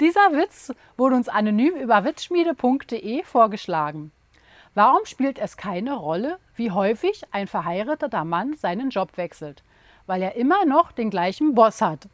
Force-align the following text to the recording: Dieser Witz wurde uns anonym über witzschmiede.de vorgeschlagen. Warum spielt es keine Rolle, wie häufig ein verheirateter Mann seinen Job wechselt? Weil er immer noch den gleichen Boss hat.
Dieser 0.00 0.32
Witz 0.32 0.72
wurde 0.96 1.16
uns 1.16 1.28
anonym 1.28 1.74
über 1.76 2.04
witzschmiede.de 2.04 3.22
vorgeschlagen. 3.24 4.12
Warum 4.74 5.04
spielt 5.04 5.38
es 5.38 5.56
keine 5.56 5.94
Rolle, 5.94 6.38
wie 6.54 6.70
häufig 6.70 7.22
ein 7.32 7.46
verheirateter 7.46 8.24
Mann 8.24 8.54
seinen 8.54 8.90
Job 8.90 9.16
wechselt? 9.16 9.62
Weil 10.06 10.22
er 10.22 10.36
immer 10.36 10.64
noch 10.64 10.90
den 10.92 11.10
gleichen 11.10 11.54
Boss 11.54 11.80
hat. 11.80 12.08